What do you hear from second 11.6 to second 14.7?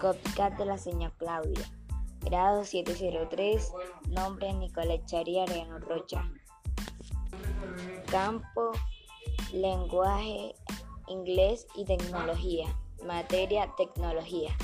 y tecnología. Materia, tecnología.